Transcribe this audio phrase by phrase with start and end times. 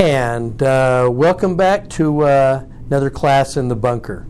[0.00, 4.26] And uh, welcome back to uh, another class in the bunker.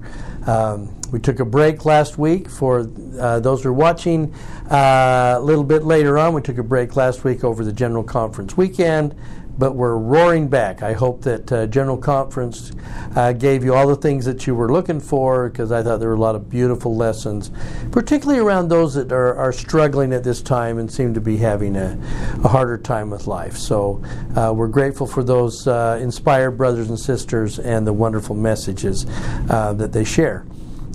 [0.49, 4.34] Um, we took a break last week for uh, those who are watching
[4.68, 6.34] uh, a little bit later on.
[6.34, 9.14] We took a break last week over the General Conference weekend
[9.59, 10.82] but we're roaring back.
[10.82, 12.72] I hope that uh, General Conference
[13.14, 16.09] uh, gave you all the things that you were looking for because I thought there
[16.09, 17.50] were a lot of beautiful lessons,
[17.91, 21.77] particularly around those that are, are struggling at this time and seem to be having
[21.77, 21.98] a,
[22.42, 23.56] a harder time with life.
[23.56, 24.02] So
[24.36, 29.06] uh, we're grateful for those uh, inspired brothers and sisters and the wonderful messages
[29.51, 30.46] uh, that they share.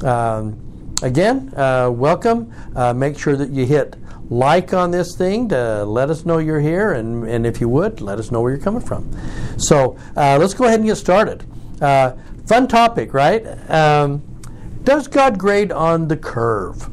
[0.04, 2.52] Um, again, uh, welcome.
[2.96, 3.96] make sure that you hit
[4.30, 8.02] like on this thing to let us know you're here, and, and if you would,
[8.02, 9.12] let us know where you're coming from.
[9.58, 11.44] So uh, let's go ahead and get started.
[11.82, 12.14] Uh,
[12.48, 13.46] fun topic, right?
[13.70, 14.24] Um,
[14.84, 16.90] does God grade on the curve?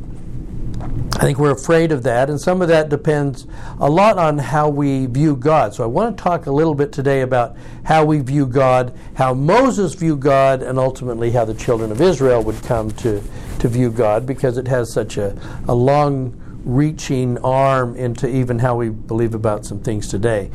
[1.15, 3.47] I think we're afraid of that, and some of that depends
[3.79, 5.75] a lot on how we view God.
[5.75, 7.55] So I want to talk a little bit today about
[7.85, 12.43] how we view God, how Moses viewed God, and ultimately how the children of Israel
[12.43, 13.23] would come to,
[13.59, 18.77] to view God, because it has such a, a long reaching arm into even how
[18.77, 20.51] we believe about some things today.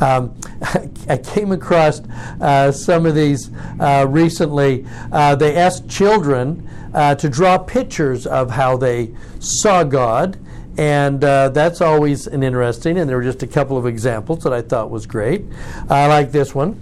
[0.00, 0.34] Um,
[1.08, 2.00] I came across
[2.40, 4.86] uh, some of these uh, recently.
[5.10, 10.38] Uh, they asked children uh, to draw pictures of how they saw God,
[10.78, 12.98] and uh, that's always an interesting.
[12.98, 15.44] And there were just a couple of examples that I thought was great.
[15.88, 16.80] I like this one.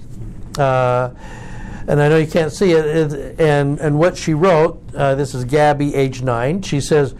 [0.58, 1.10] Uh,
[1.88, 5.94] and I know you can't see it, and, and what she wrote, this is Gabby,
[5.94, 6.62] age nine.
[6.62, 7.14] She says,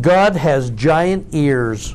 [0.00, 1.94] God has giant ears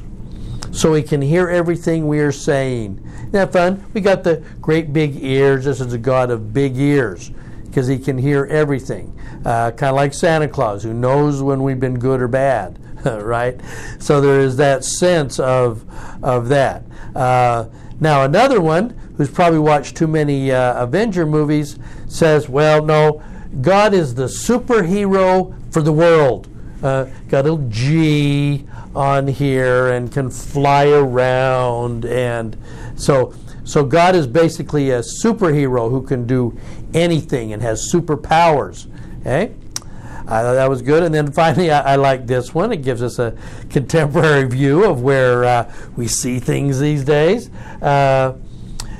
[0.72, 3.02] so he can hear everything we are saying.
[3.16, 3.86] Isn't that fun?
[3.94, 5.66] We got the great big ears.
[5.66, 7.32] This is a God of big ears
[7.66, 9.18] because he can hear everything.
[9.46, 13.60] Uh, kind of like Santa Claus, who knows when we've been good or bad, right?
[14.00, 15.86] So there is that sense of,
[16.24, 16.84] of that.
[17.16, 17.66] Uh,
[18.00, 23.24] now, another one who's probably watched too many uh, Avenger movies says, well, no,
[23.62, 26.48] God is the superhero for the world
[26.84, 32.58] uh, got a G on here and can fly around and
[32.96, 33.34] so
[33.64, 36.58] so God is basically a superhero who can do
[36.94, 38.88] anything and has superpowers.
[39.22, 39.54] Okay?
[40.28, 41.04] I thought that was good.
[41.04, 42.72] And then finally, I, I like this one.
[42.72, 43.38] It gives us a
[43.70, 47.50] contemporary view of where uh, we see things these days.
[47.82, 48.38] Uh,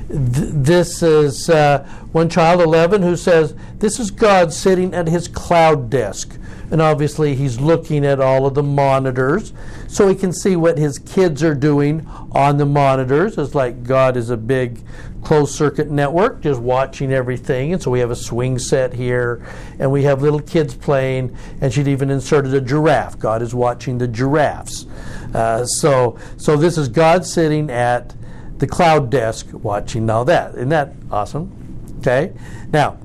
[0.08, 5.26] th- this is uh, one child, 11, who says, This is God sitting at his
[5.28, 6.38] cloud desk
[6.72, 9.52] and obviously he's looking at all of the monitors
[9.88, 13.36] so he can see what his kids are doing on the monitors.
[13.36, 14.80] It's like God is a big
[15.22, 17.74] closed circuit network just watching everything.
[17.74, 19.46] And so we have a swing set here
[19.78, 23.18] and we have little kids playing, and she'd even inserted a giraffe.
[23.18, 24.86] God is watching the giraffes.
[25.34, 28.14] Uh, so, so this is God sitting at
[28.56, 30.54] the cloud desk watching all that.
[30.54, 31.52] Isn't that awesome?
[31.98, 32.32] Okay.
[32.72, 32.98] Now,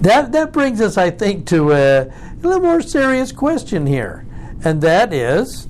[0.00, 4.26] that, that brings us, I think, to a, a little more serious question here,
[4.64, 5.68] and that is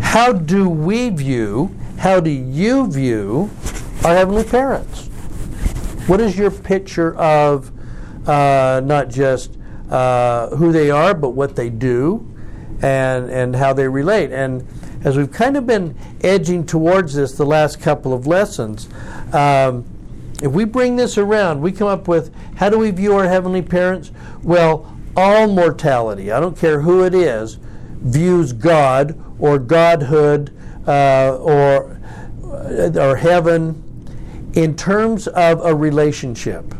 [0.00, 3.50] how do we view, how do you view
[4.04, 5.08] our Heavenly parents?
[6.06, 7.70] What is your picture of
[8.28, 9.58] uh, not just
[9.90, 12.26] uh, who they are, but what they do
[12.82, 14.32] and, and how they relate?
[14.32, 14.66] And
[15.04, 18.88] as we've kind of been edging towards this the last couple of lessons,
[19.32, 19.84] um,
[20.42, 23.62] if we bring this around, we come up with how do we view our heavenly
[23.62, 24.10] parents?
[24.42, 30.54] Well, all mortality, I don't care who it is, views God or Godhood
[30.86, 31.98] uh, or,
[32.44, 33.82] uh, or heaven
[34.54, 36.74] in terms of a relationship.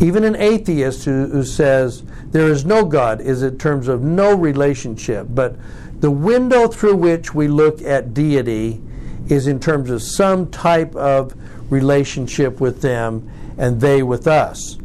[0.00, 4.34] Even an atheist who, who says there is no God is in terms of no
[4.34, 5.56] relationship, but
[6.00, 8.80] the window through which we look at deity
[9.28, 11.34] is in terms of some type of
[11.70, 14.78] relationship with them and they with us.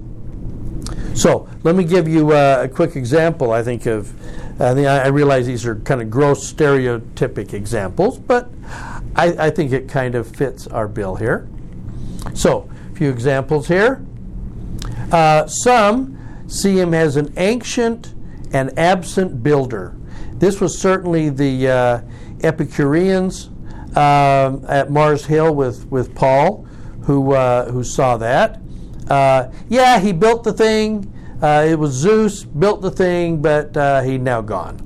[1.16, 3.52] So let me give you uh, a quick example.
[3.52, 4.14] I think of,
[4.62, 8.50] I, think I realize these are kind of gross stereotypic examples, but
[9.16, 11.48] I, I think it kind of fits our bill here.
[12.34, 14.06] So a few examples here.
[15.12, 16.18] Uh, some
[16.48, 18.14] see him as an ancient
[18.52, 19.96] and absent builder.
[20.34, 22.02] This was certainly the uh,
[22.44, 23.48] Epicureans
[23.96, 26.65] um, at Mars Hill with, with Paul
[27.06, 28.62] who uh, who saw that.
[29.10, 31.12] Uh, yeah, he built the thing.
[31.42, 34.82] Uh, it was Zeus built the thing, but uh, he's now gone.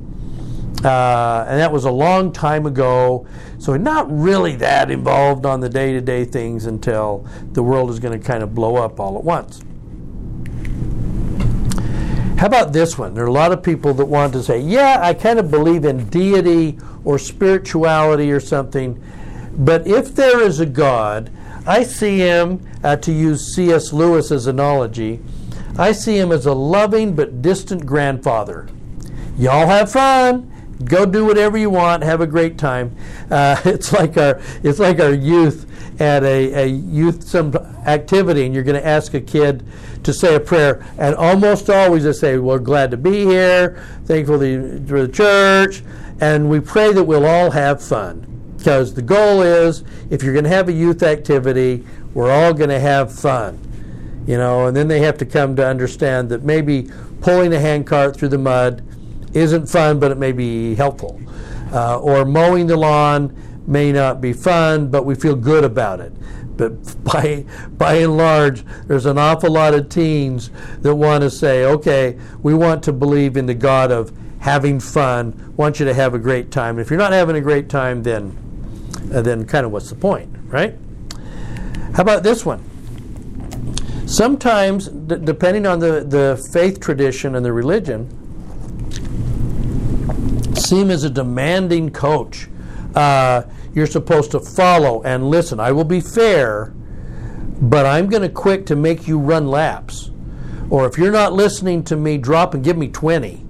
[0.84, 3.28] Uh, and that was a long time ago.
[3.58, 8.26] So not really that involved on the day-to-day things until the world is going to
[8.26, 9.62] kind of blow up all at once.
[12.38, 13.14] How about this one?
[13.14, 15.84] There are a lot of people that want to say, yeah, I kind of believe
[15.84, 19.02] in deity or spirituality or something,
[19.60, 21.30] But if there is a God,
[21.66, 23.94] I see him, uh, to use C.S.
[23.94, 25.20] Lewis' analogy,
[25.78, 28.68] I see him as a loving but distant grandfather.
[29.38, 30.52] Y'all have fun.
[30.84, 32.04] Go do whatever you want.
[32.04, 32.96] Have a great time.
[33.32, 35.66] Uh, it's like our it's like our youth
[36.02, 39.66] at a, a youth some activity, and you're going to ask a kid
[40.04, 43.84] to say a prayer, and almost always they say, "We're glad to be here.
[44.06, 45.84] Thankful for the church."
[46.22, 48.26] And we pray that we'll all have fun.
[48.60, 52.70] Because the goal is if you're going to have a youth activity, we're all going
[52.70, 53.58] to have fun.
[54.28, 56.90] You know, and then they have to come to understand that maybe
[57.22, 58.84] pulling a handcart through the mud
[59.34, 61.22] isn't fun, but it may be helpful.
[61.72, 63.34] Uh, or mowing the lawn
[63.66, 66.12] may not be fun, but we feel good about it.
[66.58, 67.46] But by,
[67.78, 70.52] by and large, there's an awful lot of teens
[70.82, 75.54] that want to say, okay, we want to believe in the God of having fun,
[75.56, 76.80] want you to have a great time.
[76.80, 78.38] If you're not having a great time, then,
[79.08, 80.76] then kind of what's the point, right?
[81.94, 82.64] How about this one?
[84.08, 88.10] Sometimes, d- depending on the, the faith tradition and the religion,
[90.56, 92.48] seem as a demanding coach.
[92.96, 93.44] Uh,
[93.74, 95.60] you're supposed to follow and listen.
[95.60, 96.74] I will be fair,
[97.62, 100.12] but I'm going to quick to make you run laps.
[100.70, 103.46] Or if you're not listening to me, drop and give me 20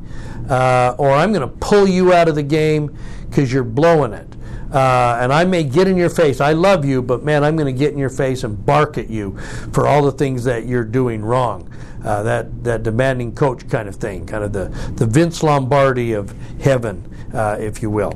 [0.50, 2.98] uh, or I'm going to pull you out of the game
[3.30, 4.36] because you're blowing it.
[4.72, 6.40] Uh, and I may get in your face.
[6.40, 9.10] I love you, but man, I'm going to get in your face and bark at
[9.10, 9.38] you
[9.72, 11.72] for all the things that you're doing wrong.
[12.04, 16.34] Uh, that that demanding coach kind of thing, kind of the the Vince Lombardi of
[16.62, 18.14] heaven, uh, if you will.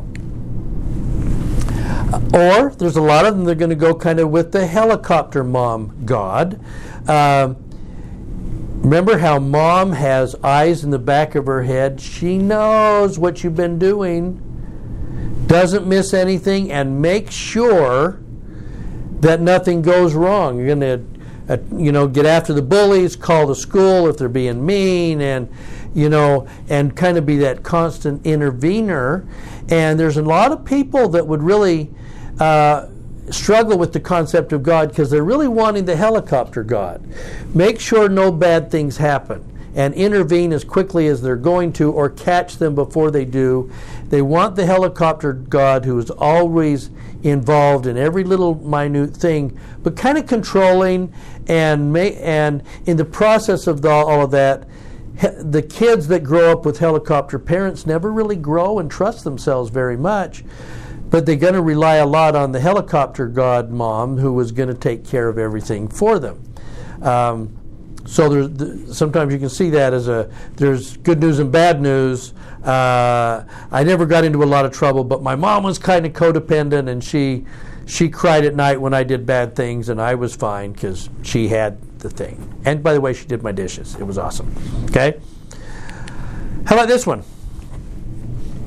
[2.34, 3.44] Or there's a lot of them.
[3.44, 6.60] They're going to go kind of with the helicopter mom God.
[7.10, 7.58] Um,
[8.84, 12.02] Remember how mom has eyes in the back of her head?
[12.02, 14.42] She knows what you've been doing,
[15.48, 18.20] doesn't miss anything, and make sure
[19.20, 20.58] that nothing goes wrong.
[20.58, 24.30] You're going to, uh, you know, get after the bullies, call the school if they're
[24.30, 25.50] being mean, and,
[25.94, 29.26] you know, and kind of be that constant intervener.
[29.70, 31.90] And there's a lot of people that would really.
[32.40, 32.90] Uh,
[33.30, 37.02] struggle with the concept of God because they're really wanting the helicopter God.
[37.56, 42.10] Make sure no bad things happen and intervene as quickly as they're going to or
[42.10, 43.72] catch them before they do.
[44.10, 46.90] They want the helicopter God who is always
[47.24, 51.14] involved in every little minute thing, but kind of controlling
[51.48, 54.68] and may, and in the process of the, all of that,
[55.40, 59.98] the kids that grow up with helicopter parents never really grow and trust themselves very
[59.98, 60.44] much
[61.14, 64.68] but they're going to rely a lot on the helicopter god mom who was going
[64.68, 66.44] to take care of everything for them.
[67.04, 67.56] Um,
[68.06, 72.34] so there's, sometimes you can see that as a there's good news and bad news.
[72.64, 76.14] Uh, I never got into a lot of trouble, but my mom was kind of
[76.14, 77.46] codependent, and she
[77.86, 81.48] she cried at night when I did bad things, and I was fine because she
[81.48, 82.62] had the thing.
[82.66, 83.96] And by the way, she did my dishes.
[83.96, 84.54] It was awesome.
[84.86, 85.20] Okay.
[86.66, 87.24] How about this one?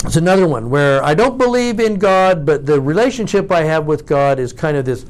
[0.04, 4.06] It's another one where I don't believe in God, but the relationship I have with
[4.06, 5.06] God is kind of this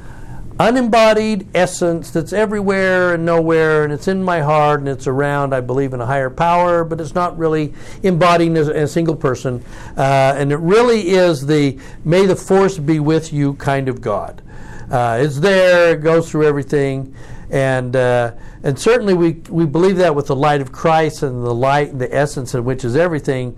[0.58, 5.55] unembodied essence that's everywhere and nowhere, and it's in my heart and it's around.
[5.55, 9.64] I believe in a higher power, but it's not really embodying as a single person.
[9.97, 14.43] Uh, and it really is the may the force be with you kind of God.
[14.91, 17.14] Uh, it's there, it goes through everything.
[17.50, 21.54] And, uh, and certainly we, we believe that with the light of Christ and the
[21.54, 23.57] light, and the essence in which is everything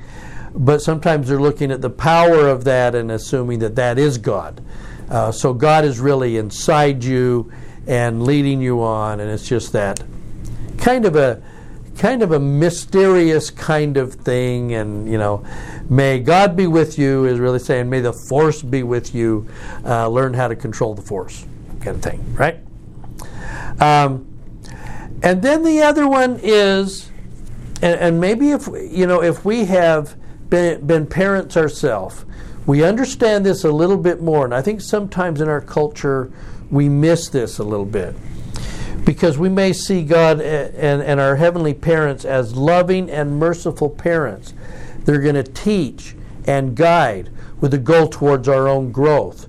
[0.54, 4.62] but sometimes they're looking at the power of that and assuming that that is God.
[5.10, 7.50] Uh, so God is really inside you
[7.86, 10.02] and leading you on, and it's just that
[10.76, 11.42] kind of a
[11.96, 14.74] kind of a mysterious kind of thing.
[14.74, 15.44] And you know,
[15.88, 19.48] may God be with you is really saying, may the force be with you.
[19.84, 21.44] Uh, learn how to control the force,
[21.80, 22.58] kind of thing, right?
[23.80, 24.26] Um,
[25.22, 27.10] and then the other one is,
[27.82, 30.16] and, and maybe if you know, if we have
[30.50, 32.24] been, been parents ourselves,
[32.68, 34.44] we understand this a little bit more.
[34.44, 36.30] And I think sometimes in our culture,
[36.70, 38.14] we miss this a little bit.
[39.06, 44.52] Because we may see God and, and our heavenly parents as loving and merciful parents.
[45.04, 46.14] They're going to teach
[46.46, 49.46] and guide with a goal towards our own growth.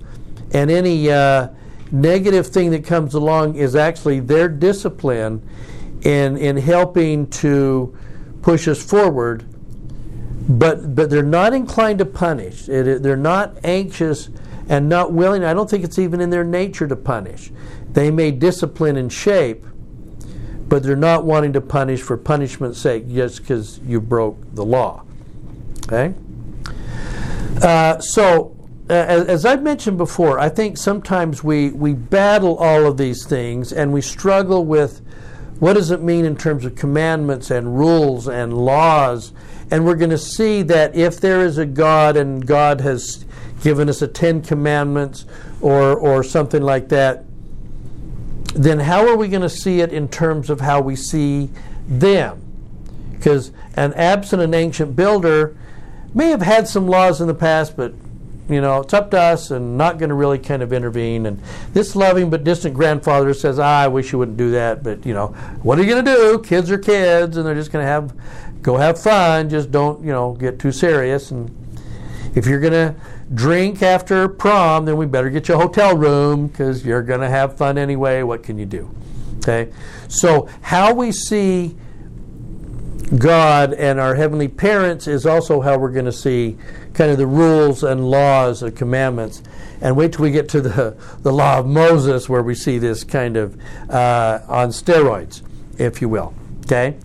[0.54, 1.50] And any uh,
[1.92, 5.42] negative thing that comes along is actually their discipline
[6.04, 7.98] in, in helping to
[8.42, 9.46] push us forward
[10.50, 12.68] but but they're not inclined to punish.
[12.68, 14.30] It, they're not anxious
[14.68, 15.44] and not willing.
[15.44, 17.52] I don't think it's even in their nature to punish.
[17.92, 19.66] They may discipline and shape,
[20.68, 25.04] but they're not wanting to punish for punishment's sake just because you broke the law.
[25.86, 26.14] Okay.
[27.62, 28.56] Uh, so
[28.90, 33.72] as, as I've mentioned before, I think sometimes we, we battle all of these things
[33.72, 35.02] and we struggle with
[35.60, 39.34] what does it mean in terms of commandments and rules and laws.
[39.72, 43.26] And we're going to see that if there is a God and God has
[43.62, 45.26] given us a Ten Commandments
[45.62, 47.26] or, or something like that,
[48.56, 51.50] then how are we going to see it in terms of how we see
[51.88, 52.42] them?
[53.12, 55.56] Because an absent and ancient builder
[56.14, 57.94] may have had some laws in the past, but
[58.50, 61.28] you know, it's up to us and not going to really kind of intervene.
[61.28, 61.40] And
[61.74, 65.14] this loving but distant grandfather says, ah, I wish you wouldn't do that, but you
[65.14, 65.28] know,
[65.62, 66.40] what are you going to do?
[66.40, 68.14] Kids are kids, and they're just going to have
[68.62, 69.50] go have fun.
[69.50, 71.32] Just don't you know get too serious.
[71.32, 71.56] And
[72.36, 72.96] if you're going to
[73.34, 77.30] drink after prom, then we better get you a hotel room because you're going to
[77.30, 78.24] have fun anyway.
[78.24, 78.90] What can you do?
[79.38, 79.72] Okay,
[80.08, 81.78] so how we see
[83.18, 86.58] God and our heavenly parents is also how we're going to see
[86.94, 89.42] kind of the rules and laws and commandments.
[89.82, 93.04] And wait till we get to the, the law of Moses where we see this
[93.04, 95.42] kind of uh, on steroids,
[95.80, 96.34] if you will.
[96.66, 96.98] Okay?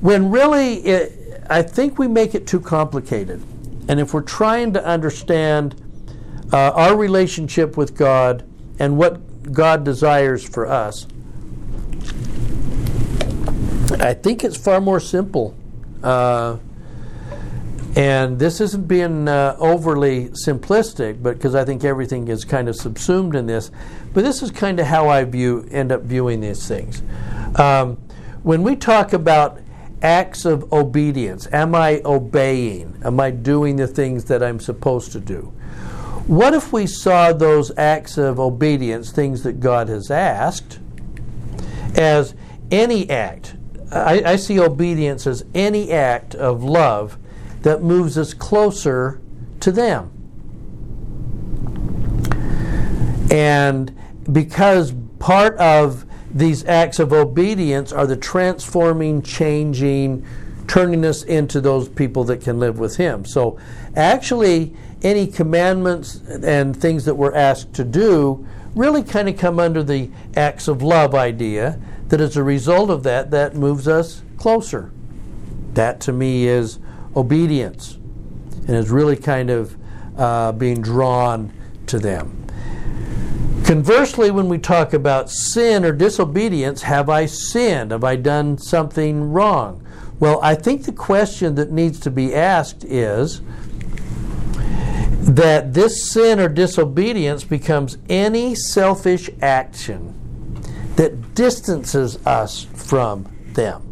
[0.00, 3.42] When really, it, I think we make it too complicated.
[3.88, 5.74] And if we're trying to understand
[6.52, 8.48] uh, our relationship with God
[8.78, 11.06] and what God desires for us,
[14.00, 15.56] I think it's far more simple.
[16.02, 16.58] Uh,
[17.96, 22.74] and this isn't being uh, overly simplistic, but because I think everything is kind of
[22.74, 23.70] subsumed in this.
[24.12, 27.02] But this is kind of how I view end up viewing these things.
[27.54, 27.96] Um,
[28.42, 29.60] when we talk about
[30.02, 33.00] acts of obedience, am I obeying?
[33.04, 35.52] Am I doing the things that I'm supposed to do?
[36.26, 40.80] What if we saw those acts of obedience, things that God has asked,
[41.94, 42.34] as
[42.70, 43.56] any act?
[43.94, 47.16] I, I see obedience as any act of love
[47.62, 49.20] that moves us closer
[49.60, 50.10] to them.
[53.30, 53.96] And
[54.30, 60.26] because part of these acts of obedience are the transforming, changing,
[60.66, 63.24] turning us into those people that can live with Him.
[63.24, 63.58] So,
[63.94, 69.82] actually, any commandments and things that we're asked to do really kind of come under
[69.84, 74.90] the acts of love idea that as a result of that, that moves us closer.
[75.74, 76.78] That to me is
[77.16, 77.94] obedience
[78.66, 79.76] and is really kind of
[80.16, 81.52] uh, being drawn
[81.86, 82.46] to them.
[83.64, 87.92] Conversely, when we talk about sin or disobedience, have I sinned?
[87.92, 89.84] Have I done something wrong?
[90.20, 93.40] Well, I think the question that needs to be asked is
[95.22, 100.14] that this sin or disobedience becomes any selfish action
[100.96, 103.82] that distances us from them.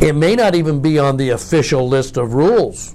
[0.00, 2.94] It may not even be on the official list of rules.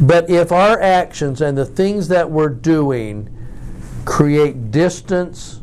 [0.00, 3.34] But if our actions and the things that we're doing
[4.04, 5.60] create distance,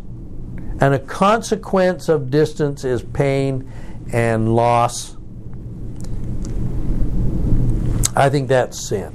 [0.81, 3.71] and a consequence of distance is pain
[4.11, 5.15] and loss,
[8.15, 9.13] I think that's sin.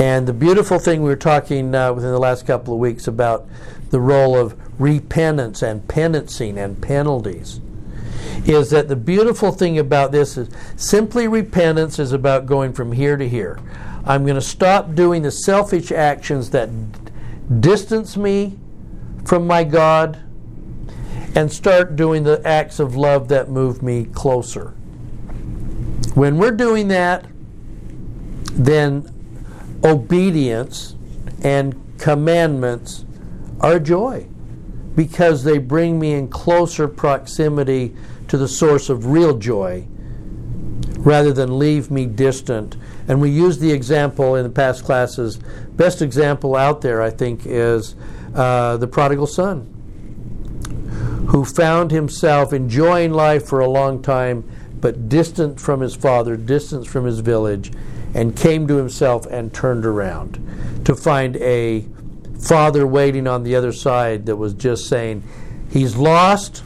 [0.00, 3.46] And the beautiful thing we were talking uh, within the last couple of weeks about
[3.90, 7.60] the role of repentance and penancing and penalties
[8.46, 13.18] is that the beautiful thing about this is simply repentance is about going from here
[13.18, 13.60] to here.
[14.06, 16.70] I'm going to stop doing the selfish actions that
[17.60, 18.58] distance me
[19.26, 20.18] from my God
[21.34, 24.68] and start doing the acts of love that move me closer.
[26.14, 27.26] When we're doing that,
[28.52, 29.19] then
[29.84, 30.94] obedience
[31.42, 33.04] and commandments
[33.60, 34.26] are joy
[34.94, 37.94] because they bring me in closer proximity
[38.28, 39.86] to the source of real joy
[40.98, 42.76] rather than leave me distant.
[43.08, 45.38] And we use the example in the past classes.
[45.76, 47.94] Best example out there, I think, is
[48.34, 49.66] uh, the prodigal son,
[51.28, 54.44] who found himself enjoying life for a long time,
[54.80, 57.72] but distant from his father, distant from his village,
[58.14, 61.86] and came to himself and turned around to find a
[62.40, 65.22] father waiting on the other side that was just saying,
[65.70, 66.64] He's lost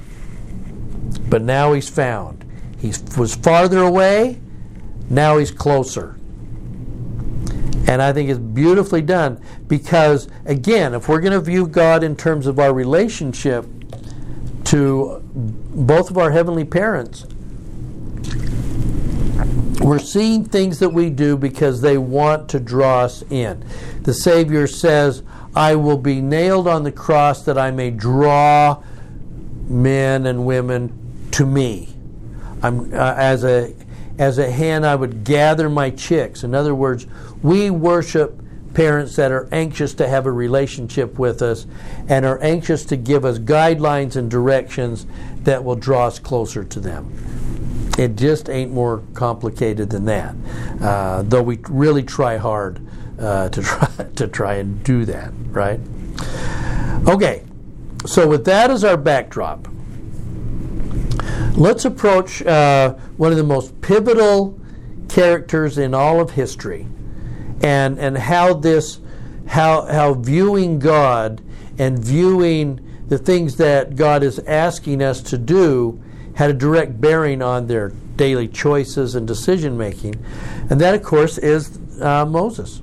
[1.28, 2.44] but now he's found.
[2.78, 4.40] He was farther away,
[5.08, 6.16] now he's closer.
[7.86, 12.16] And I think it's beautifully done because, again, if we're going to view God in
[12.16, 13.66] terms of our relationship
[14.64, 17.26] to both of our heavenly parents,
[19.84, 23.62] we're seeing things that we do because they want to draw us in.
[24.00, 25.22] The Savior says,
[25.54, 28.82] I will be nailed on the cross that I may draw
[29.68, 31.90] men and women to me.
[32.62, 33.74] I'm uh, as a
[34.18, 36.44] as a hen I would gather my chicks.
[36.44, 37.06] In other words,
[37.42, 38.40] we worship
[38.72, 41.66] parents that are anxious to have a relationship with us
[42.08, 45.06] and are anxious to give us guidelines and directions
[45.42, 47.12] that will draw us closer to them.
[47.96, 50.34] It just ain't more complicated than that,
[50.80, 52.80] uh, though we really try hard
[53.18, 55.80] uh, to try to try and do that, right?
[57.06, 57.44] Okay,
[58.06, 59.68] so with that as our backdrop,
[61.56, 64.58] let's approach uh, one of the most pivotal
[65.08, 66.88] characters in all of history,
[67.62, 69.00] and and how this
[69.46, 71.42] how how viewing God
[71.78, 76.02] and viewing the things that God is asking us to do
[76.34, 80.14] had a direct bearing on their daily choices and decision making,
[80.70, 82.80] and that of course is uh, Moses.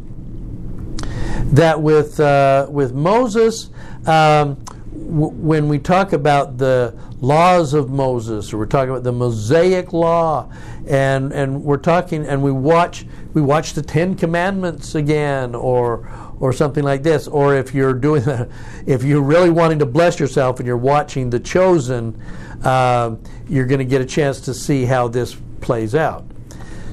[1.53, 3.69] That with uh, with Moses.
[4.05, 4.57] Um,
[4.93, 10.51] when we talk about the laws of Moses, or we're talking about the Mosaic Law,
[10.87, 16.51] and and we're talking, and we watch we watch the Ten Commandments again, or or
[16.51, 18.23] something like this, or if you're doing,
[18.85, 22.19] if you're really wanting to bless yourself and you're watching The Chosen,
[22.63, 23.15] uh,
[23.47, 26.25] you're going to get a chance to see how this plays out.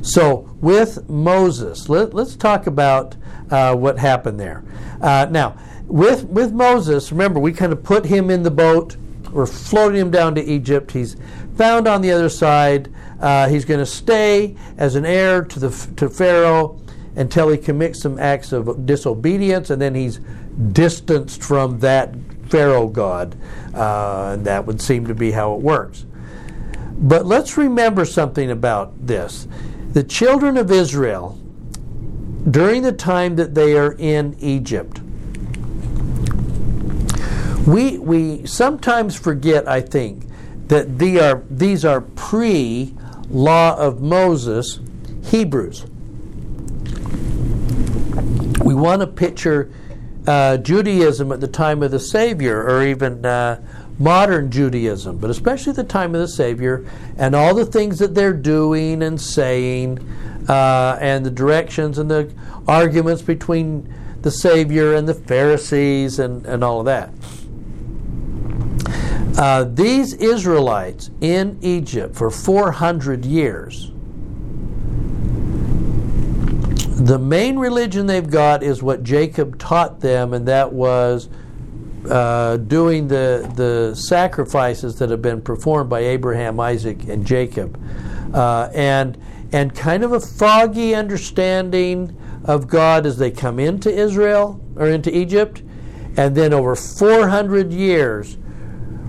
[0.02, 3.16] So with Moses, let, us talk about
[3.50, 4.64] uh, what happened there.
[5.00, 8.96] Uh, now with with Moses, remember we kind of put him in the boat.
[9.30, 10.92] We're floating him down to Egypt.
[10.92, 11.16] He's
[11.56, 12.92] found on the other side.
[13.20, 16.80] Uh, he's going to stay as an heir to the to Pharaoh
[17.16, 20.20] until he commits some acts of disobedience, and then he's
[20.72, 22.14] distanced from that
[22.48, 23.36] Pharaoh god.
[23.74, 26.04] Uh, that would seem to be how it works.
[26.96, 29.46] But let's remember something about this:
[29.92, 31.38] the children of Israel,
[32.50, 35.00] during the time that they are in Egypt
[37.68, 40.26] we, we sometimes forget, I think,
[40.68, 42.94] that they are, these are pre
[43.28, 44.80] law of Moses
[45.24, 45.84] Hebrews.
[48.64, 49.70] We want to picture
[50.28, 53.62] uh, Judaism at the time of the Savior, or even uh,
[53.98, 56.84] modern Judaism, but especially the time of the Savior,
[57.16, 59.98] and all the things that they're doing and saying,
[60.46, 62.30] uh, and the directions and the
[62.68, 67.10] arguments between the Savior and the Pharisees, and, and all of that.
[69.38, 73.92] Uh, these Israelites in Egypt for 400 years,
[77.08, 81.28] the main religion they've got is what Jacob taught them, and that was
[82.08, 87.80] uh, doing the, the sacrifices that have been performed by Abraham, Isaac, and Jacob.
[88.32, 89.18] Uh, and,
[89.52, 95.14] and kind of a foggy understanding of God as they come into Israel or into
[95.16, 95.62] Egypt.
[96.16, 98.36] And then over 400 years,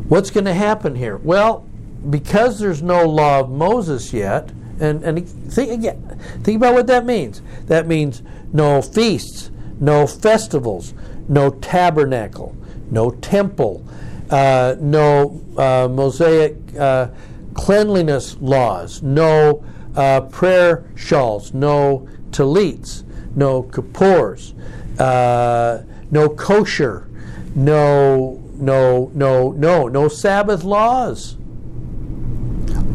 [0.09, 1.17] What's going to happen here?
[1.17, 1.67] Well,
[2.09, 7.06] because there's no law of Moses yet, and, and think again, think about what that
[7.06, 7.42] means.
[7.65, 8.22] That means
[8.54, 10.94] no feasts, no festivals,
[11.28, 12.56] no tabernacle,
[12.92, 13.86] no temple,
[14.30, 17.10] uh, no uh, Mosaic uh,
[17.54, 19.63] cleanliness laws, no
[19.96, 23.04] uh, prayer shawls, no tallits,
[23.36, 24.54] no kippurs,
[25.00, 27.08] uh, no kosher,
[27.56, 31.38] no no, no, no, no Sabbath laws.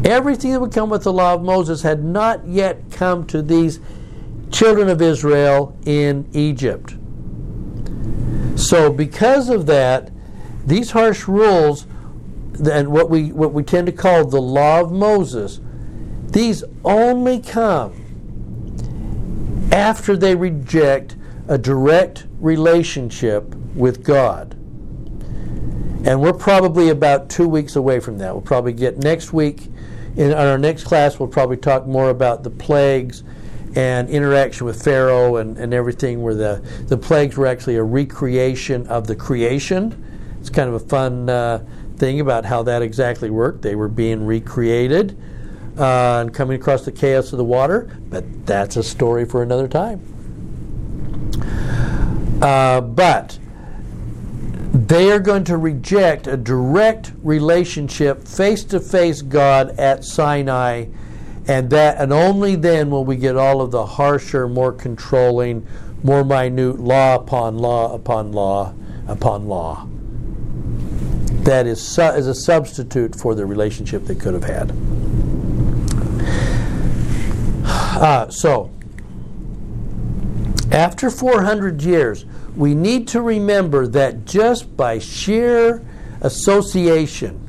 [0.05, 3.79] Everything that would come with the law of Moses had not yet come to these
[4.51, 6.95] children of Israel in Egypt.
[8.55, 10.11] So, because of that,
[10.65, 11.87] these harsh rules
[12.71, 15.59] and what we what we tend to call the law of Moses,
[16.27, 18.01] these only come
[19.71, 21.15] after they reject
[21.47, 24.53] a direct relationship with God.
[26.05, 28.33] And we're probably about two weeks away from that.
[28.33, 29.67] We'll probably get next week,
[30.17, 33.23] in our next class, we'll probably talk more about the plagues
[33.75, 38.87] and interaction with Pharaoh and, and everything, where the, the plagues were actually a recreation
[38.87, 40.01] of the creation.
[40.39, 41.65] It's kind of a fun uh,
[41.97, 43.61] thing about how that exactly worked.
[43.61, 45.17] They were being recreated
[45.77, 49.67] uh, and coming across the chaos of the water, but that's a story for another
[49.67, 49.99] time.
[52.41, 53.37] Uh, but
[54.87, 60.85] they are going to reject a direct relationship, face to face God at Sinai,
[61.47, 65.65] and that and only then will we get all of the harsher, more controlling,
[66.03, 68.73] more minute law upon law upon law
[69.07, 69.87] upon law.
[71.43, 74.71] That is, su- is a substitute for the relationship they could have had.
[77.67, 78.71] Uh, so,
[80.71, 85.85] after 400 years, we need to remember that just by sheer
[86.21, 87.41] association,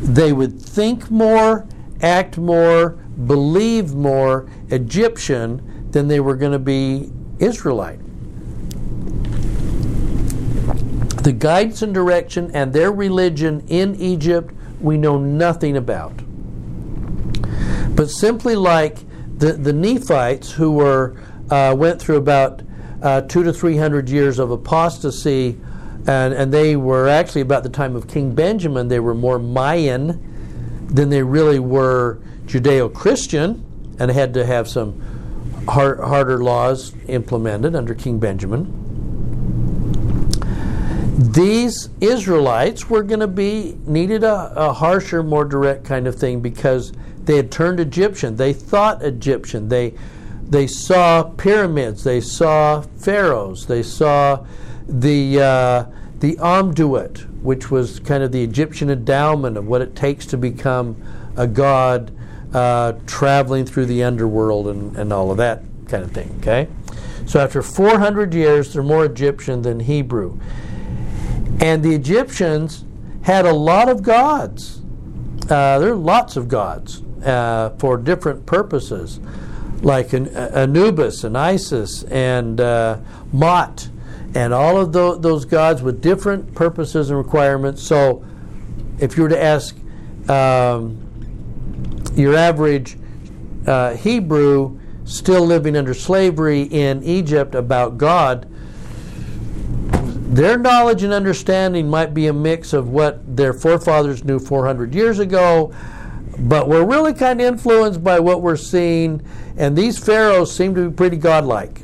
[0.00, 1.66] they would think more,
[2.00, 2.90] act more,
[3.26, 7.98] believe more Egyptian than they were going to be Israelite.
[11.22, 16.12] The guidance and direction and their religion in Egypt we know nothing about.
[17.94, 18.98] But simply like
[19.36, 21.16] the, the Nephites, who were
[21.50, 22.62] uh, went through about
[23.02, 25.58] uh, two to three hundred years of apostasy,
[26.06, 30.86] and, and they were actually about the time of King Benjamin, they were more Mayan
[30.88, 33.64] than they really were Judeo Christian,
[33.98, 35.00] and had to have some
[35.68, 38.76] hard, harder laws implemented under King Benjamin.
[41.32, 46.40] These Israelites were going to be needed a, a harsher, more direct kind of thing
[46.40, 46.92] because
[47.24, 48.36] they had turned Egyptian.
[48.36, 49.68] They thought Egyptian.
[49.68, 49.94] They
[50.50, 52.04] they saw pyramids.
[52.04, 53.66] They saw pharaohs.
[53.66, 54.44] They saw
[54.86, 55.84] the uh,
[56.18, 61.00] the Amduat, which was kind of the Egyptian endowment of what it takes to become
[61.36, 62.12] a god,
[62.52, 66.34] uh, traveling through the underworld and, and all of that kind of thing.
[66.40, 66.68] Okay,
[67.26, 70.38] so after 400 years, they're more Egyptian than Hebrew,
[71.60, 72.84] and the Egyptians
[73.22, 74.82] had a lot of gods.
[75.48, 79.20] Uh, there are lots of gods uh, for different purposes,
[79.82, 82.98] like an, Anubis and Isis and uh,
[83.32, 83.88] Mot,
[84.34, 87.82] and all of the, those gods with different purposes and requirements.
[87.82, 88.24] So,
[88.98, 89.76] if you were to ask
[90.28, 90.98] um,
[92.14, 92.98] your average
[93.66, 98.46] uh, Hebrew still living under slavery in Egypt about God,
[100.30, 105.18] their knowledge and understanding might be a mix of what their forefathers knew 400 years
[105.18, 105.74] ago
[106.40, 109.22] but we're really kind of influenced by what we're seeing,
[109.56, 111.82] and these pharaohs seem to be pretty godlike.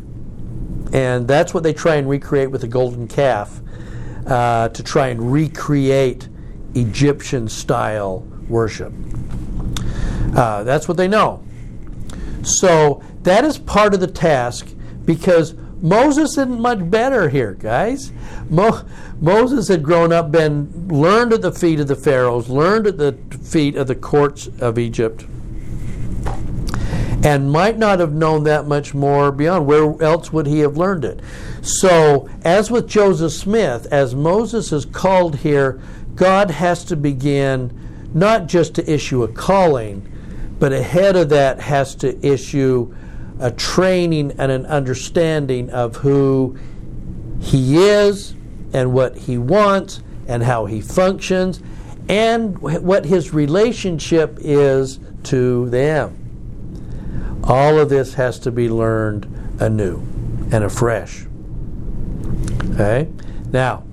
[0.93, 3.61] And that's what they try and recreate with the golden calf
[4.27, 6.29] uh, to try and recreate
[6.75, 8.93] Egyptian style worship.
[10.35, 11.45] Uh, that's what they know.
[12.43, 14.69] So that is part of the task
[15.05, 18.13] because Moses isn't much better here, guys.
[18.49, 18.85] Mo-
[19.21, 23.13] Moses had grown up, been learned at the feet of the pharaohs, learned at the
[23.43, 25.27] feet of the courts of Egypt,
[27.23, 29.67] and might not have known that much more beyond.
[29.67, 31.21] Where else would he have learned it?
[31.61, 35.81] So, as with Joseph Smith, as Moses is called here,
[36.15, 40.11] God has to begin not just to issue a calling,
[40.59, 42.95] but ahead of that has to issue
[43.39, 46.57] a training and an understanding of who
[47.41, 48.35] he is
[48.73, 51.61] and what he wants and how he functions
[52.09, 56.23] and what his relationship is to them.
[57.45, 59.25] All of this has to be learned
[59.61, 59.99] anew
[60.53, 61.27] and afresh.
[62.73, 63.09] Okay?
[63.53, 63.85] Now,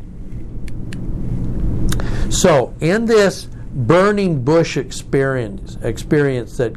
[2.30, 6.74] so in this burning bush experience experience that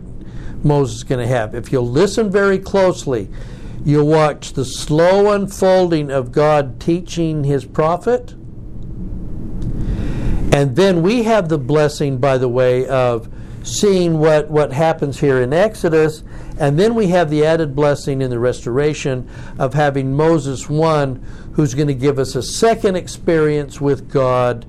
[0.67, 1.55] Moses is going to have.
[1.55, 3.29] If you'll listen very closely,
[3.85, 8.33] you'll watch the slow unfolding of God teaching his prophet.
[10.53, 13.29] And then we have the blessing, by the way, of
[13.63, 16.23] seeing what, what happens here in Exodus.
[16.59, 21.17] And then we have the added blessing in the restoration of having Moses one
[21.53, 24.65] who's going to give us a second experience with God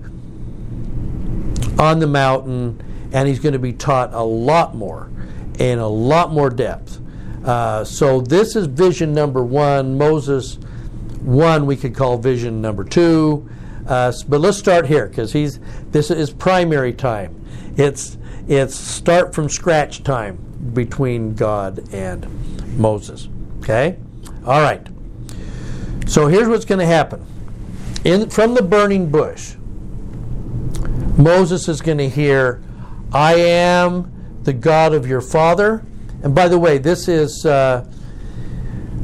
[1.80, 2.82] on the mountain,
[3.14, 5.10] and he's going to be taught a lot more
[5.60, 7.02] in a lot more depth.
[7.44, 9.98] Uh, so this is vision number one.
[9.98, 10.58] Moses
[11.22, 13.48] one we could call vision number two.
[13.86, 15.60] Uh, but let's start here because he's
[15.92, 17.44] this is primary time.
[17.78, 18.18] It's
[18.48, 20.38] it's start from scratch time
[20.74, 22.28] between God and
[22.78, 23.30] Moses.
[23.60, 23.98] Okay,
[24.46, 24.86] all right.
[26.06, 27.26] So here's what's going to happen.
[28.04, 29.56] In from the burning bush,
[31.18, 32.62] Moses is going to hear,
[33.12, 34.14] "I am."
[34.48, 35.84] The God of your father.
[36.24, 37.86] And by the way, this is uh,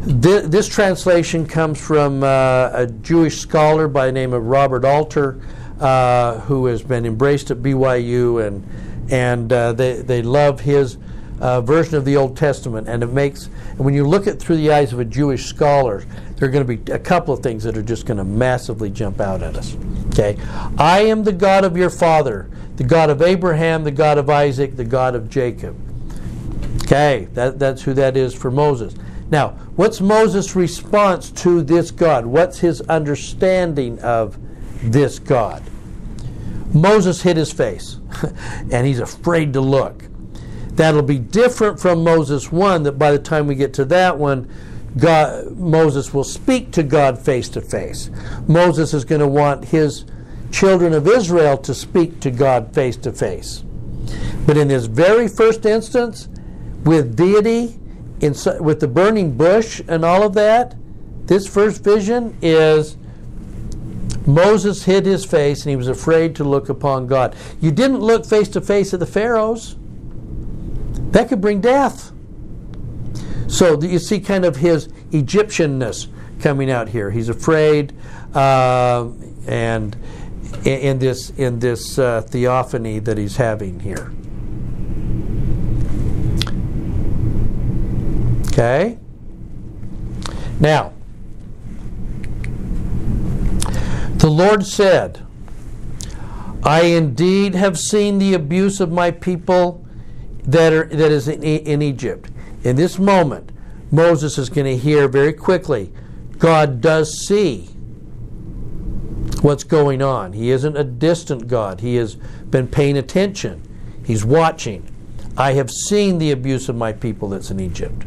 [0.06, 5.42] th- this translation comes from uh, a Jewish scholar by the name of Robert Alter,
[5.82, 8.66] uh, who has been embraced at BYU, and
[9.12, 10.98] and uh, they they love his
[11.42, 12.88] uh, version of the Old Testament.
[12.88, 16.06] And it makes when you look at through the eyes of a Jewish scholar,
[16.38, 18.90] there are going to be a couple of things that are just going to massively
[18.90, 19.76] jump out at us.
[20.08, 20.38] Okay,
[20.78, 24.76] I am the God of your father the God of Abraham, the God of Isaac,
[24.76, 25.76] the God of Jacob.
[26.84, 28.96] Okay, that, that's who that is for Moses.
[29.30, 32.26] Now, what's Moses' response to this God?
[32.26, 34.38] What's his understanding of
[34.82, 35.64] this God?
[36.74, 37.98] Moses hid his face,
[38.72, 40.06] and he's afraid to look.
[40.72, 44.50] That'll be different from Moses 1, that by the time we get to that one,
[44.98, 48.10] God, Moses will speak to God face to face.
[48.48, 50.06] Moses is going to want his
[50.54, 53.64] children of Israel to speak to God face to face.
[54.46, 56.30] But in this very first instance,
[56.84, 57.80] with deity,
[58.22, 60.76] in, with the burning bush and all of that,
[61.26, 62.98] this first vision is
[64.28, 67.36] Moses hid his face and he was afraid to look upon God.
[67.60, 69.76] You didn't look face to face at the Pharaohs.
[71.12, 72.12] That could bring death.
[73.48, 76.08] So you see kind of his Egyptianness
[76.42, 77.12] coming out here.
[77.12, 77.94] He's afraid,
[78.34, 79.10] uh,
[79.48, 79.96] and
[80.66, 84.12] in, this in this uh, theophany that he's having here.
[88.48, 88.98] Okay.
[90.60, 90.94] Now,
[94.18, 95.26] the Lord said,
[96.64, 99.86] "I indeed have seen the abuse of my people
[100.44, 102.30] that are that is in, in Egypt."
[102.64, 103.52] In this moment,
[103.92, 105.92] Moses is going to hear very quickly
[106.44, 107.70] God does see
[109.44, 110.34] what's going on.
[110.34, 111.82] He isn't a distant God.
[111.82, 113.62] He has been paying attention.
[114.04, 114.90] He's watching.
[115.38, 118.06] I have seen the abuse of my people that's in Egypt.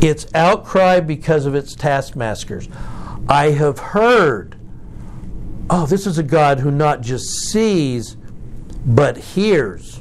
[0.00, 2.68] Its outcry because of its taskmasters.
[3.28, 4.56] I have heard.
[5.70, 8.16] Oh, this is a God who not just sees,
[8.86, 10.00] but hears.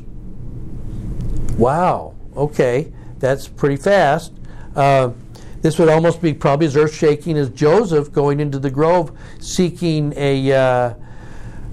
[1.58, 2.16] Wow.
[2.36, 2.92] Okay.
[3.20, 4.34] That's pretty fast.
[4.76, 5.12] Uh,
[5.64, 10.14] this would almost be probably as earth shaking as Joseph going into the grove seeking
[10.18, 10.94] a, uh,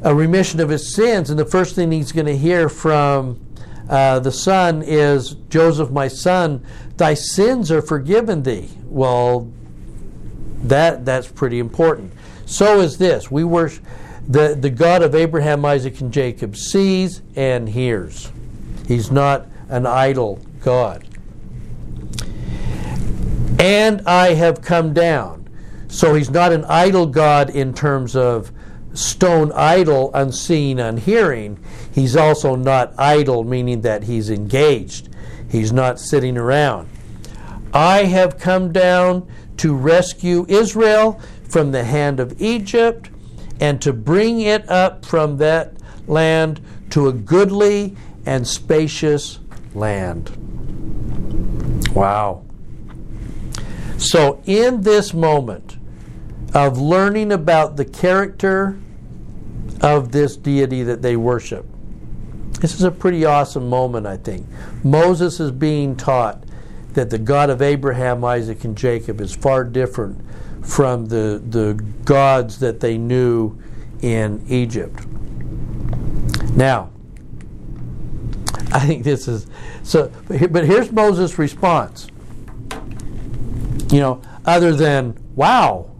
[0.02, 1.28] a remission of his sins.
[1.28, 3.44] And the first thing he's going to hear from
[3.88, 6.64] uh, the son is, Joseph, my son,
[6.98, 8.70] thy sins are forgiven thee.
[8.84, 9.50] Well,
[10.62, 12.12] that, that's pretty important.
[12.46, 13.28] So is this.
[13.28, 13.84] We worship
[14.28, 18.30] the, the God of Abraham, Isaac, and Jacob sees and hears.
[18.86, 21.09] He's not an idle God
[23.60, 25.46] and I have come down.
[25.88, 28.50] So he's not an idle God in terms of
[28.94, 31.62] stone idol, unseen, unhearing.
[31.92, 35.10] He's also not idle, meaning that he's engaged.
[35.48, 36.88] He's not sitting around.
[37.74, 43.10] I have come down to rescue Israel from the hand of Egypt
[43.60, 45.74] and to bring it up from that
[46.06, 47.94] land to a goodly
[48.24, 49.38] and spacious
[49.74, 50.30] land.
[51.94, 52.44] Wow.
[54.00, 55.76] So, in this moment
[56.54, 58.78] of learning about the character
[59.82, 61.66] of this deity that they worship,
[62.60, 64.46] this is a pretty awesome moment, I think.
[64.82, 66.44] Moses is being taught
[66.94, 70.18] that the God of Abraham, Isaac, and Jacob is far different
[70.64, 71.74] from the, the
[72.06, 73.58] gods that they knew
[74.00, 75.06] in Egypt.
[76.56, 76.88] Now,
[78.72, 79.46] I think this is
[79.82, 82.09] so, but here's Moses' response
[83.90, 85.90] you know, other than wow,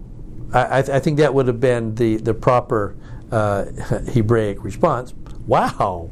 [0.53, 2.97] I, I think that would have been the the proper
[3.31, 3.65] uh,
[4.13, 5.15] Hebraic response.
[5.47, 6.11] Wow.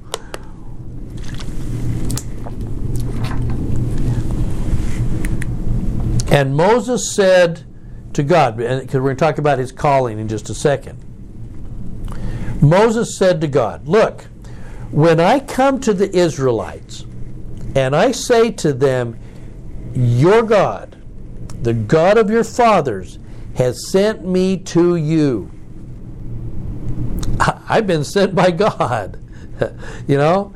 [6.31, 7.65] And Moses said
[8.13, 10.99] to God, because we're going to talk about his calling in just a second.
[12.61, 14.25] Moses said to God, Look,
[14.91, 17.07] when I come to the Israelites
[17.75, 19.19] and I say to them,
[19.95, 20.98] Your God,
[21.63, 23.19] the God of your fathers,
[23.55, 25.51] has sent me to you.
[27.69, 29.19] I've been sent by God.
[30.07, 30.55] you know?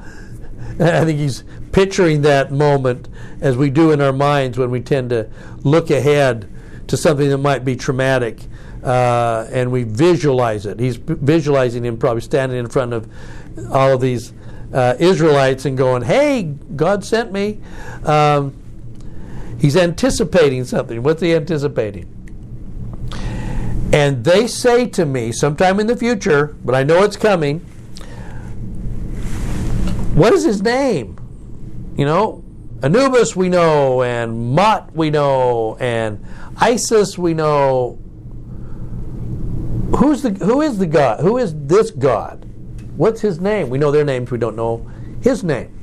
[0.81, 3.09] I think he's picturing that moment
[3.41, 5.29] as we do in our minds when we tend to
[5.65, 6.49] look ahead
[6.89, 8.39] to something that might be traumatic
[8.83, 10.79] uh, and we visualize it.
[10.79, 13.11] He's visualizing him probably standing in front of
[13.71, 14.33] all of these
[14.73, 17.61] uh, Israelites and going, Hey, God sent me.
[18.05, 18.62] Um,
[19.63, 21.05] He's anticipating something.
[21.05, 22.09] What's he anticipating?
[23.93, 27.61] And they say to me sometime in the future, but I know it's coming,
[30.17, 31.17] what is his name?
[31.97, 32.43] You know,
[32.83, 38.01] Anubis we know, and Mot we know, and Isis we know.
[39.97, 41.21] Who's the who is the God?
[41.21, 42.51] Who is this God?
[42.97, 43.71] What's his name?
[43.71, 45.82] We know their names, we don't know his name.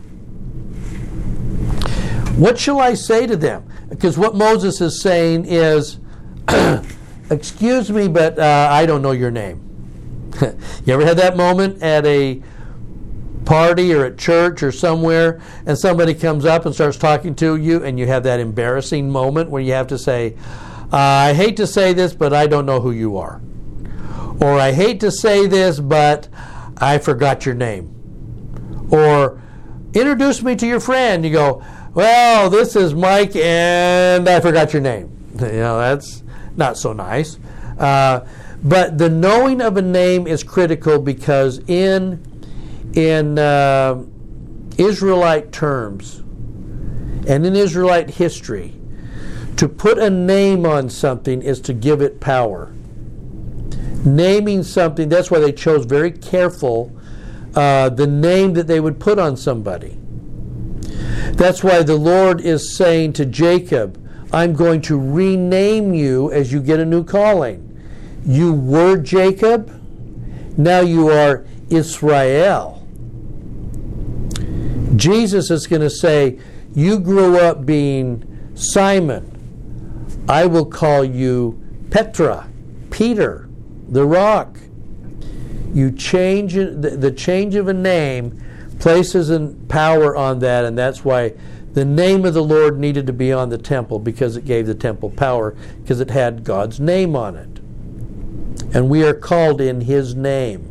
[2.39, 3.67] What shall I say to them?
[3.89, 5.99] Because what Moses is saying is,
[7.29, 10.31] excuse me, but uh, I don't know your name.
[10.85, 12.41] you ever had that moment at a
[13.43, 17.83] party or at church or somewhere and somebody comes up and starts talking to you
[17.83, 20.37] and you have that embarrassing moment where you have to say,
[20.93, 23.41] uh, I hate to say this, but I don't know who you are.
[24.39, 26.29] Or I hate to say this, but
[26.77, 28.87] I forgot your name.
[28.91, 29.41] Or
[29.93, 31.25] introduce me to your friend.
[31.25, 35.11] You go, well, this is Mike, and I forgot your name.
[35.39, 36.23] You know, that's
[36.55, 37.39] not so nice.
[37.77, 38.27] Uh,
[38.63, 42.25] but the knowing of a name is critical because in
[42.93, 44.03] in uh,
[44.77, 46.17] Israelite terms,
[47.27, 48.73] and in Israelite history,
[49.57, 52.71] to put a name on something is to give it power.
[54.05, 56.95] Naming something, that's why they chose very careful
[57.55, 59.98] uh, the name that they would put on somebody.
[61.39, 63.97] That's why the Lord is saying to Jacob,
[64.33, 67.65] I'm going to rename you as you get a new calling.
[68.25, 69.71] You were Jacob,
[70.57, 72.85] now you are Israel.
[74.97, 76.37] Jesus is going to say,
[76.75, 79.31] You grew up being Simon.
[80.27, 81.57] I will call you
[81.89, 82.49] Petra,
[82.91, 83.47] Peter,
[83.87, 84.59] the rock.
[85.73, 88.43] You change the change of a name
[88.79, 91.33] places and power on that, and that's why
[91.73, 94.75] the name of the Lord needed to be on the temple because it gave the
[94.75, 97.59] temple power because it had God's name on it.
[98.73, 100.65] And we are called in His name.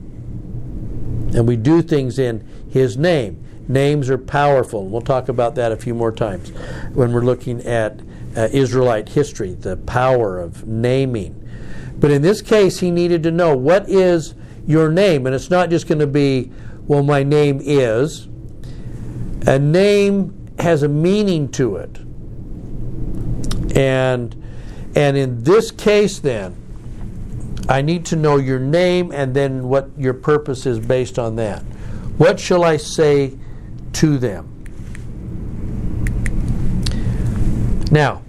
[1.34, 3.44] And we do things in His name.
[3.68, 4.88] Names are powerful.
[4.88, 6.50] We'll talk about that a few more times
[6.94, 8.00] when we're looking at
[8.36, 11.48] uh, Israelite history, the power of naming.
[11.98, 14.34] But in this case, he needed to know what is
[14.66, 15.26] your name?
[15.26, 16.52] And it's not just going to be,
[16.88, 18.28] well, my name is.
[19.46, 21.98] A name has a meaning to it.
[23.76, 24.34] And
[24.96, 26.56] and in this case then,
[27.68, 31.60] I need to know your name and then what your purpose is based on that.
[32.16, 33.38] What shall I say
[33.92, 34.54] to them?
[37.90, 38.22] Now,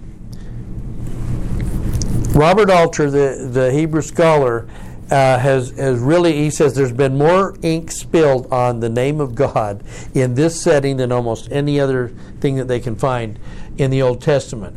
[2.34, 4.68] Robert Alter, the, the Hebrew scholar,
[5.10, 9.34] uh, has, has really, he says there's been more ink spilled on the name of
[9.34, 9.82] God
[10.14, 12.08] in this setting than almost any other
[12.40, 13.38] thing that they can find
[13.76, 14.76] in the Old Testament.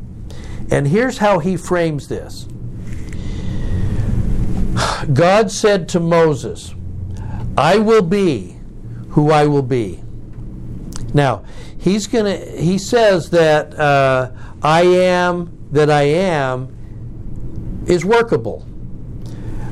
[0.72, 2.48] And here's how he frames this
[5.13, 6.74] God said to Moses,
[7.58, 8.58] I will be
[9.10, 10.04] who I will be.
[11.13, 11.43] Now,
[11.78, 14.32] he's to, he says that uh,
[14.63, 18.65] I am that I am is workable.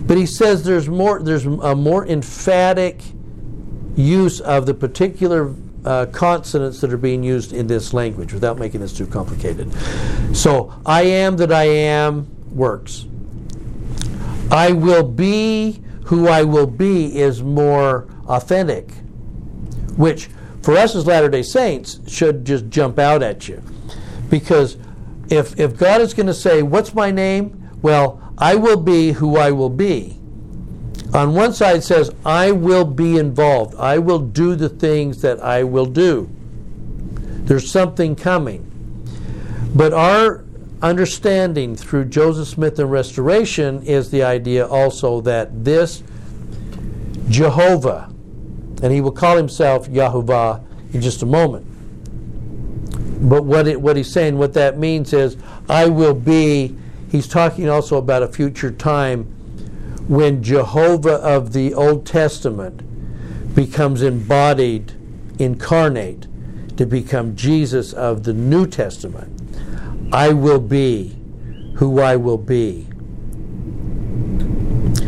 [0.01, 3.01] But he says there's more there's a more emphatic
[3.95, 5.53] use of the particular
[5.85, 9.71] uh, consonants that are being used in this language without making this too complicated.
[10.35, 13.05] So, I am that I am works.
[14.51, 18.91] I will be who I will be is more authentic,
[19.95, 20.29] which
[20.61, 23.63] for us as Latter day Saints should just jump out at you.
[24.29, 24.77] Because
[25.29, 27.69] if, if God is going to say, What's my name?
[27.81, 30.17] Well, I will be who I will be.
[31.13, 33.75] On one side says, I will be involved.
[33.75, 36.27] I will do the things that I will do.
[37.43, 38.67] There's something coming.
[39.75, 40.43] But our
[40.81, 46.01] understanding through Joseph Smith and Restoration is the idea also that this
[47.29, 48.11] Jehovah,
[48.81, 51.67] and he will call himself Yahovah in just a moment.
[53.29, 55.37] But what, it, what he's saying, what that means is,
[55.69, 56.75] I will be
[57.11, 59.25] he's talking also about a future time
[60.07, 62.81] when Jehovah of the Old Testament
[63.53, 64.93] becomes embodied,
[65.37, 66.27] incarnate,
[66.77, 69.41] to become Jesus of the New Testament.
[70.13, 71.17] I will be
[71.75, 72.87] who I will be.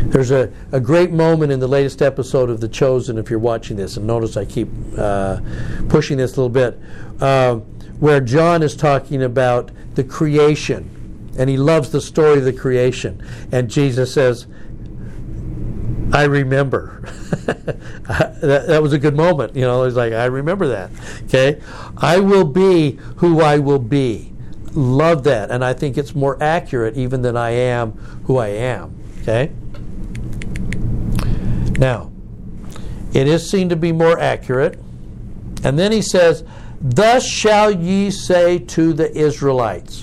[0.09, 3.77] There's a, a great moment in the latest episode of The Chosen, if you're watching
[3.77, 5.39] this, and notice I keep uh,
[5.89, 6.79] pushing this a little bit,
[7.19, 7.55] uh,
[7.99, 11.02] where John is talking about the creation
[11.37, 13.25] and he loves the story of the creation.
[13.51, 14.47] And Jesus says,
[16.13, 17.01] I remember.
[17.45, 19.55] that, that, was a good moment.
[19.55, 20.91] You know, he's like, I remember that.
[21.23, 21.59] Okay?
[21.97, 24.31] I will be who I will be.
[24.73, 25.49] Love that.
[25.49, 27.93] And I think it's more accurate even than I am
[28.25, 28.95] who I am.
[29.21, 29.51] Okay?
[31.79, 32.11] Now,
[33.13, 34.79] it is seen to be more accurate.
[35.63, 36.43] And then he says,
[36.79, 40.02] Thus shall ye say to the Israelites.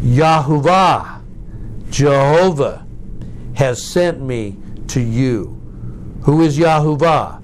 [0.00, 1.22] Yahuwah,
[1.90, 2.86] Jehovah,
[3.54, 4.56] has sent me
[4.88, 5.60] to you.
[6.22, 7.42] Who is Yahuwah?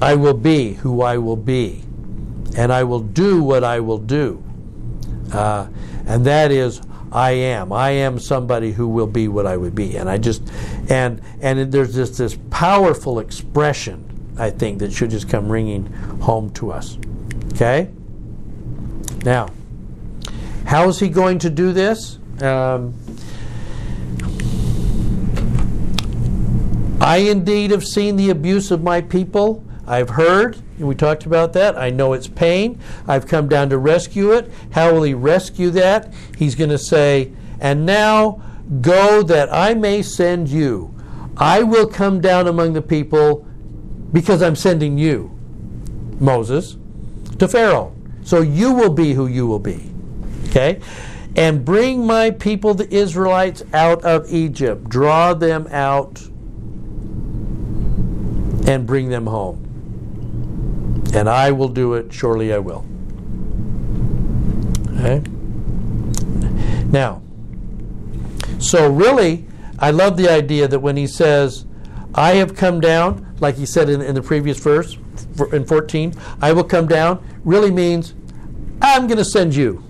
[0.00, 1.82] I will be who I will be,
[2.56, 4.42] and I will do what I will do.
[5.32, 5.68] Uh,
[6.06, 7.72] and that is, I am.
[7.72, 9.96] I am somebody who will be what I would be.
[9.96, 10.42] And I just,
[10.90, 15.86] and and there's just this powerful expression, I think, that should just come ringing
[16.20, 16.98] home to us.
[17.54, 17.90] Okay?
[19.24, 19.48] Now,
[20.68, 22.18] how is he going to do this?
[22.42, 22.94] Um,
[27.00, 29.64] I indeed have seen the abuse of my people.
[29.86, 31.78] I've heard, we talked about that.
[31.78, 32.78] I know it's pain.
[33.06, 34.52] I've come down to rescue it.
[34.70, 36.12] How will he rescue that?
[36.36, 38.42] He's going to say, And now
[38.82, 40.94] go that I may send you.
[41.38, 43.46] I will come down among the people
[44.12, 45.34] because I'm sending you,
[46.20, 46.76] Moses,
[47.38, 47.94] to Pharaoh.
[48.22, 49.94] so you will be who you will be.
[50.48, 50.80] Okay?
[51.36, 54.88] And bring my people, the Israelites, out of Egypt.
[54.88, 56.20] Draw them out
[58.66, 59.64] and bring them home.
[61.14, 62.84] And I will do it, surely I will.
[64.98, 65.22] Okay?
[66.90, 67.22] Now,
[68.58, 69.46] so really,
[69.78, 71.66] I love the idea that when he says,
[72.14, 74.98] I have come down, like he said in, in the previous verse,
[75.52, 78.14] in 14, I will come down, really means,
[78.82, 79.84] I'm going to send you.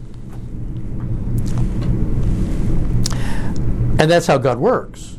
[3.99, 5.17] And that's how God works.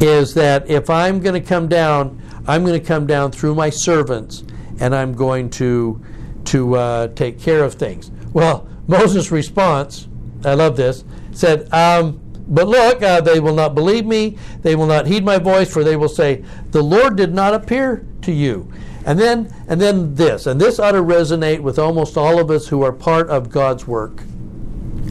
[0.00, 3.70] Is that if I'm going to come down, I'm going to come down through my
[3.70, 4.44] servants
[4.80, 6.02] and I'm going to,
[6.46, 8.10] to uh, take care of things.
[8.32, 10.08] Well, Moses' response,
[10.44, 14.86] I love this, said, um, But look, uh, they will not believe me, they will
[14.86, 18.70] not heed my voice, for they will say, The Lord did not appear to you.
[19.06, 22.66] And then, and then this, and this ought to resonate with almost all of us
[22.66, 24.22] who are part of God's work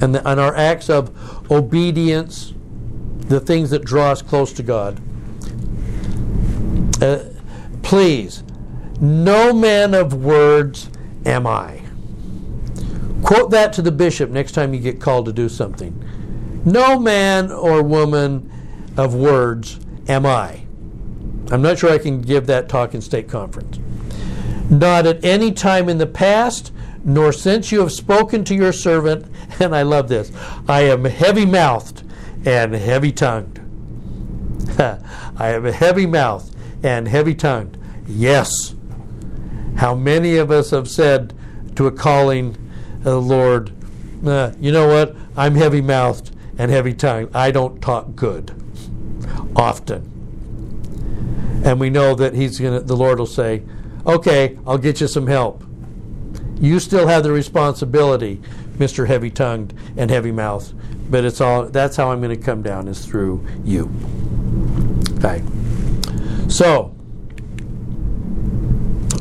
[0.01, 2.53] and, the, and our acts of obedience,
[3.19, 4.99] the things that draw us close to God.
[7.01, 7.25] Uh,
[7.81, 8.43] please,
[8.99, 10.89] no man of words
[11.25, 11.81] am I.
[13.23, 16.03] Quote that to the bishop next time you get called to do something.
[16.65, 18.51] No man or woman
[18.97, 20.65] of words am I.
[21.51, 23.79] I'm not sure I can give that talk in state conference.
[24.69, 26.71] Not at any time in the past,
[27.03, 29.25] nor since you have spoken to your servant,
[29.59, 30.31] and I love this,
[30.67, 32.03] I am heavy mouthed
[32.45, 33.59] and heavy tongued.
[34.79, 37.77] I am heavy mouthed and heavy tongued.
[38.07, 38.75] Yes.
[39.77, 41.33] How many of us have said
[41.75, 42.55] to a calling,
[43.05, 43.71] uh, Lord,
[44.25, 45.15] uh, you know what?
[45.35, 47.35] I'm heavy mouthed and heavy tongued.
[47.35, 48.51] I don't talk good
[49.55, 50.09] often.
[51.65, 53.63] And we know that he's gonna the Lord will say,
[54.05, 55.63] Okay, I'll get you some help.
[56.59, 58.41] You still have the responsibility,
[58.77, 59.07] Mr.
[59.07, 60.73] Heavy Tongued and Heavy Mouthed,
[61.11, 63.91] but it's all that's how I'm gonna come down is through you.
[65.17, 65.43] Okay.
[66.49, 66.93] So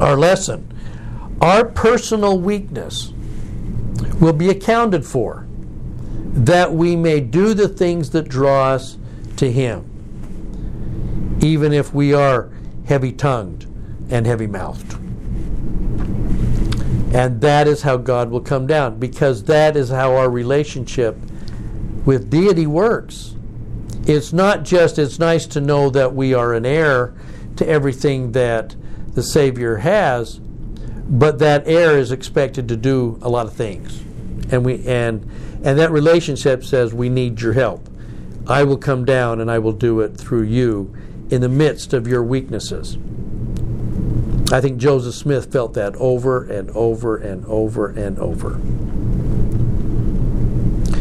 [0.03, 0.69] our lesson.
[1.41, 3.13] Our personal weakness
[4.21, 5.47] will be accounted for,
[6.35, 8.99] that we may do the things that draw us
[9.37, 12.51] to Him, even if we are
[12.87, 13.67] heavy tongued
[14.11, 15.02] and heavy mouthed.
[17.13, 21.17] And that is how God will come down, because that is how our relationship
[22.05, 23.35] with deity works.
[24.07, 27.15] It's not just, it's nice to know that we are an heir
[27.57, 28.75] to everything that
[29.15, 34.03] the Savior has, but that heir is expected to do a lot of things
[34.53, 35.29] and we and
[35.65, 37.89] and that relationship says we need your help.
[38.47, 40.95] I will come down and I will do it through you
[41.31, 42.99] in the midst of your weaknesses.
[44.53, 48.61] I think Joseph Smith felt that over and over and over and over.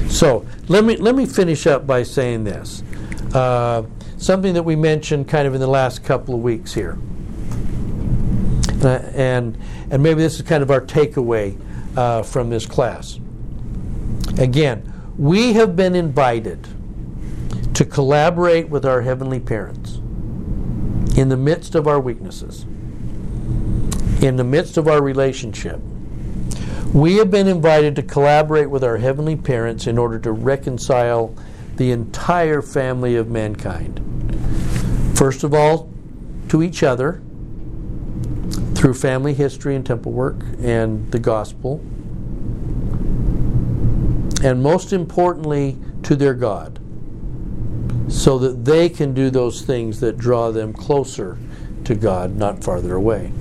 [0.10, 2.82] So let me let me finish up by saying this,
[3.34, 3.84] uh,
[4.18, 6.98] something that we mentioned kind of in the last couple of weeks here,
[8.84, 9.58] uh, and
[9.90, 11.60] and maybe this is kind of our takeaway
[11.98, 13.20] uh, from this class.
[14.38, 16.68] Again, we have been invited
[17.74, 19.96] to collaborate with our heavenly parents
[21.18, 22.66] in the midst of our weaknesses,
[24.22, 25.80] in the midst of our relationship.
[26.94, 31.36] We have been invited to collaborate with our heavenly parents in order to reconcile
[31.78, 34.00] the entire family of mankind.
[35.18, 35.92] First of all,
[36.50, 37.22] to each other
[38.76, 41.82] through family history and temple work and the gospel
[44.44, 46.80] and most importantly, to their God,
[48.08, 51.38] so that they can do those things that draw them closer
[51.84, 53.32] to God, not farther away.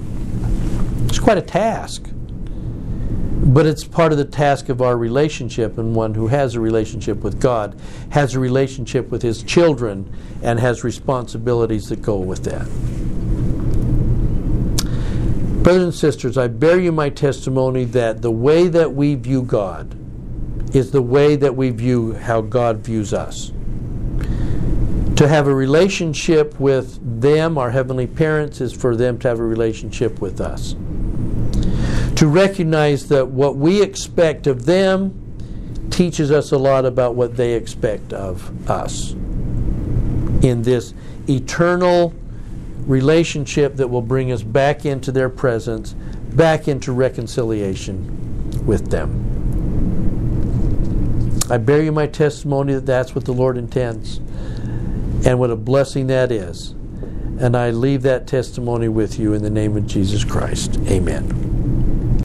[1.20, 6.28] Quite a task, but it's part of the task of our relationship, and one who
[6.28, 7.78] has a relationship with God
[8.10, 10.12] has a relationship with his children
[10.42, 12.66] and has responsibilities that go with that.
[15.62, 19.94] Brothers and sisters, I bear you my testimony that the way that we view God,
[20.74, 23.52] is the way that we view how God views us.
[25.16, 29.44] To have a relationship with them, our heavenly parents, is for them to have a
[29.44, 30.74] relationship with us.
[32.20, 37.54] To recognize that what we expect of them teaches us a lot about what they
[37.54, 39.12] expect of us
[40.42, 40.92] in this
[41.30, 42.12] eternal
[42.80, 45.94] relationship that will bring us back into their presence,
[46.34, 49.16] back into reconciliation with them.
[51.50, 54.18] I bear you my testimony that that's what the Lord intends.
[55.26, 56.72] And what a blessing that is.
[57.40, 60.78] And I leave that testimony with you in the name of Jesus Christ.
[60.86, 61.49] Amen.